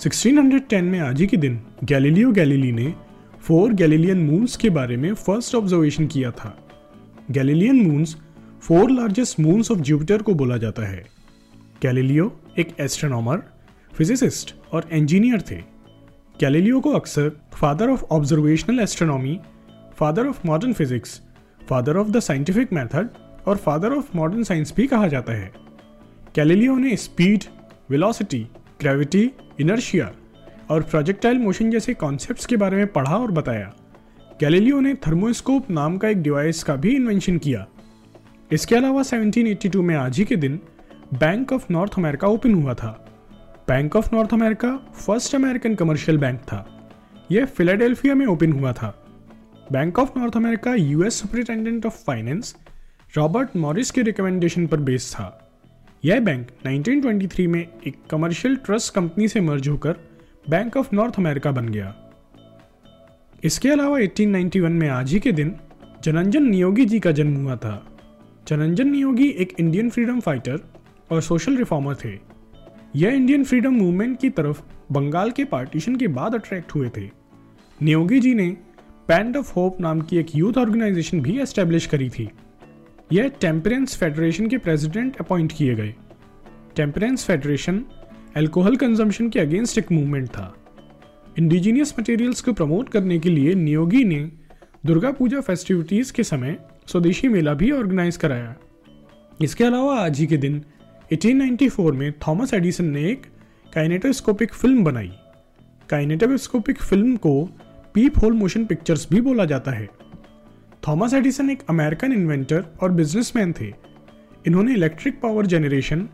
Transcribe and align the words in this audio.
1610 0.00 0.82
में 0.82 1.00
आज 1.00 1.20
ही 1.20 1.26
के 1.26 1.36
दिन 1.36 1.60
गैलीलियो 1.84 2.32
गैलीली 2.32 2.72
ने 2.72 2.94
फोर 3.40 3.72
गैलीलियन 3.72 4.18
मून्स 4.18 4.56
के 4.56 4.70
बारे 4.70 4.96
में 4.96 5.14
फ़र्स्ट 5.14 5.54
ऑब्जर्वेशन 5.54 6.06
किया 6.06 6.30
था। 6.30 6.68
Galilean 7.30 7.88
moons 7.88 8.16
four 8.62 8.90
largest 8.90 9.40
moons 9.40 9.70
of 9.70 9.78
Jupiter 9.78 10.22
को 10.22 10.34
बोला 10.34 10.56
जाता 10.56 10.82
है। 10.82 11.04
गैलीलियो 11.82 12.40
एक 12.58 12.68
एस्ट्रोनॉमर, 12.80 13.42
फिजिसिस्ट 13.92 14.54
और 14.72 14.88
इंजीनियर 14.92 15.40
थे। 15.40 15.56
गैलीलियो 16.40 16.80
को 16.80 16.90
अक्सर 16.90 17.30
father 17.52 17.88
of 17.88 18.02
observational 18.02 18.80
astronomy, 18.80 19.40
father 19.96 20.26
of 20.26 20.46
modern 20.46 20.72
physics, 20.72 21.20
father 21.68 21.96
of 21.96 22.08
the 22.08 22.20
scientific 22.20 22.72
method 22.72 23.08
और 23.46 23.56
फादर 23.56 23.92
ऑफ़ 23.92 24.16
मॉडर्न 24.16 24.42
साइंस 24.42 24.74
भी 24.76 24.86
कहा 24.86 25.08
जाता 25.08 25.32
है। 25.32 25.52
गैलीलियो 26.36 26.76
ने 26.76 26.96
स्पीड, 26.96 27.44
वेलोसिटी, 27.90 28.46
ग्रेविटी 28.80 29.30
इनर्शिया 29.60 30.12
और 30.70 30.82
प्रोजेक्टाइल 30.82 31.38
मोशन 31.38 31.70
जैसे 31.70 31.94
कॉन्सेप्ट्स 31.94 32.46
के 32.46 32.56
बारे 32.56 32.76
में 32.76 32.86
पढ़ा 32.86 33.16
और 33.16 33.30
बताया। 33.30 33.74
गैलीलियो 34.40 34.80
ने 34.80 34.94
थर्मोस्कोप 34.94 35.70
नाम 35.70 35.96
का 35.96 36.08
एक 36.08 36.22
डिवाइस 36.22 36.62
का 36.62 36.76
भी 36.76 36.96
इन्वेंशन 36.96 37.38
किया। 37.38 37.66
इसके 38.52 38.74
अलावा 38.74 39.02
1782 39.02 39.82
में 39.82 39.96
आज 39.96 40.18
ही 40.18 40.24
के 40.24 40.36
दिन 40.36 40.60
bank 41.14 41.52
of 41.52 41.66
North 41.70 41.92
America 41.98 42.28
open 42.28 42.54
हुआ 42.54 42.74
था। 42.74 43.16
Bank 43.68 43.96
of 43.96 44.14
North 44.14 44.34
America 44.34 44.76
first 44.76 45.34
American 45.34 45.74
commercial 45.74 46.18
bank 46.18 46.40
था। 46.40 46.90
यह 47.30 47.44
फिलाडेल्फिया 47.44 48.14
में 48.14 48.26
ओपन 48.26 48.52
हुआ 48.52 48.72
था। 48.72 49.06
Bank 49.72 49.98
of 49.98 50.18
North 50.18 50.36
America 50.36 50.74
US 50.74 51.14
superintendent 51.14 51.86
of 51.86 52.04
finance 52.04 52.56
Robert 53.16 53.56
Morris 53.56 53.90
के 53.90 54.02
रिकमेंडेशन 54.02 54.66
पर 54.66 54.76
बेस्ड 54.76 55.14
था। 55.14 55.43
यह 56.04 56.20
बैंक 56.20 56.46
1923 56.66 57.46
में 57.46 57.68
एक 57.86 57.94
कमर्शियल 58.10 58.56
ट्रस्ट 58.56 58.94
कंपनी 58.94 59.28
से 59.28 59.40
मर्ज 59.40 59.68
होकर 59.68 59.96
बैंक 60.50 60.76
ऑफ़ 60.76 60.88
नॉर्थ 60.92 61.14
अमेरिका 61.18 61.50
बन 61.50 61.68
गया। 61.68 61.94
इसके 63.44 63.68
अलावा 63.68 63.98
1891 63.98 64.68
में 64.68 64.88
आज 64.88 65.12
ही 65.12 65.20
के 65.20 65.32
दिन 65.32 65.56
जनंजन 66.04 66.42
नियोगी 66.42 66.84
जी 66.84 67.00
का 67.00 67.12
जन्म 67.12 67.36
हुआ 67.36 67.56
था। 67.56 67.98
जनंजन 68.48 68.88
नियोगी 68.88 69.28
एक 69.28 69.54
इंडियन 69.60 69.90
फ्रीडम 69.90 70.20
फाइटर 70.20 70.60
और 71.10 71.22
सोशल 71.22 71.56
रिफॉर्मर 71.56 71.94
थे। 72.04 72.18
यह 72.96 73.10
इंडियन 73.10 73.44
फ्रीडम 73.44 73.74
मूवमेंट 73.74 74.20
की 74.20 74.30
तरफ़ 74.30 74.62
बंगाल 74.92 75.30
के 75.30 75.44
पार्टीशन 75.44 75.96
के 75.96 76.08
बाद 76.08 76.34
अट्रैक्ट 76.34 76.74
हुए 76.74 76.90
थे। 76.96 77.10
नियोगी 77.82 78.20
जी 78.20 78.34
ने 78.34 78.56
पैंड 79.08 79.36
ऑफ़ 79.36 79.52
होप 79.54 79.80
नाम 79.80 80.00
की 80.00 80.16
एक 80.16 80.26
यूथ 80.34 80.52
ऑर्गेनाइजेशन 80.58 81.20
भी 81.20 81.40
एस्टेब्लिश 81.40 81.86
करी 81.86 82.10
थी। 82.10 82.30
यह 83.12 83.28
टेम्परेंस 83.28 83.96
फेडरेशन 83.96 84.48
के 84.48 84.58
प्रेसिडेंट 84.58 85.16
अपॉइंट 85.16 85.52
किए 85.52 85.74
गए। 85.74 85.94
टेम्परेंस 86.76 87.24
फेडरेशन 87.24 87.84
अल्कोहल 88.36 88.76
कंजम्पशन 88.76 89.28
के 89.28 89.40
अगेंस्ट 89.40 89.78
एक 89.78 89.92
मूवमेंट 89.92 90.28
था। 90.28 90.54
इंडिजीनियस 91.38 91.94
मटेरियल्स 92.00 92.40
को 92.40 92.52
प्रमोट 92.52 92.88
करने 92.88 93.18
के 93.18 93.30
लिए 93.30 93.54
नियोगी 93.54 94.04
ने 94.04 94.30
दुर्गा 94.86 95.12
पूजा 95.12 95.40
फेस्टिविटीज़ 95.40 96.12
के 96.12 96.24
समय 96.24 96.58
स्वदेशी 96.86 97.28
मेला 97.28 97.54
भी 97.54 97.70
ऑर्गेनाइज 97.70 98.16
कराया। 98.16 98.54
इसके 99.42 99.64
अलावा 99.64 99.98
आज 100.00 100.20
ही 100.20 100.26
के 100.26 100.36
दिन 100.36 100.64
1894 101.12 101.92
में 101.92 102.12
थॉमस 102.12 102.54
एडिसन 102.54 102.84
ने 102.84 103.10
एक 103.10 103.26
काइनेटोस्कोपिक 103.74 104.54
फ़िल्म 104.54 104.84
बनाई। 104.84 105.12
काइनेटोस्कोपिक 105.90 106.82
फ़िल्म 106.82 107.16
को 107.16 107.48
पीप 107.94 108.18
होल 108.22 108.32
मोशन 108.32 108.64
पिक्चर्स 108.64 109.08
भी 109.10 109.20
बोला 109.20 109.44
जाता 109.44 109.70
है। 109.70 109.88
थॉमस 110.86 111.14
एडिसन 111.14 111.50
एक 111.50 111.62
अमेरिकन 111.70 112.12
इन्वेंटर 112.12 112.64
और 112.82 112.90
बिजनेसमैन 112.92 113.52
थे। 113.52 113.66
इन्होंने 114.46 114.72
electric 114.72 115.20
power 115.20 115.46
generation 115.46 116.08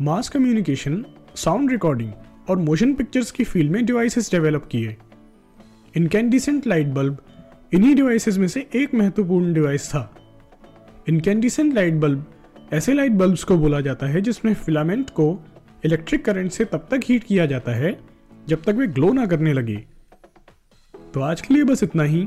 mass 0.00 0.28
communication 0.28 1.04
sound 1.36 1.70
recording 1.70 2.12
और 2.50 2.58
मोशन 2.58 2.92
पिक्चर्स 2.94 3.30
की 3.30 3.44
फ़ील्ड 3.44 3.72
में 3.72 3.84
डिवाइसेस 3.86 4.30
डेवलप 4.30 4.68
किए। 4.72 4.96
इनकैंडिसेंट 5.96 6.66
लाइट 6.66 6.86
बल्ब 6.86 7.22
इन्हीं 7.74 7.94
डिवाइसेस 7.94 8.38
में 8.38 8.46
से 8.48 8.66
एक 8.74 8.94
महत्वपूर्ण 8.94 9.54
डिवाइस 9.54 9.88
था। 9.88 10.02
इनकैंडिसेंट 11.08 11.74
लाइट 11.74 11.94
बल्ब 11.94 12.24
ऐसे 12.72 12.94
लाइट 12.94 13.12
बल्ब्स 13.12 13.44
को 13.44 13.56
बोला 13.58 13.80
जाता 13.80 14.06
है 14.06 14.20
जिसमें 14.20 14.54
फिलामेंट 14.54 15.10
को 15.10 15.32
इलेक्ट्रिक 15.84 16.24
करंट 16.24 16.50
से 16.50 16.64
तब 16.64 16.86
तक 16.90 17.00
हीट 17.04 17.24
किया 17.24 17.46
जाता 17.46 17.72
है 17.72 17.98
जब 18.48 18.62
तक 18.62 18.74
वे 18.74 18.86
ग्लो 18.86 19.12
ना 19.12 19.26
करने 19.26 19.52
लगे। 19.52 19.76
तो 21.14 21.20
आज 21.20 21.40
के 21.40 21.54
लिए 21.54 21.64
बस 21.64 21.82
इतना 21.82 22.02
ही। 22.02 22.26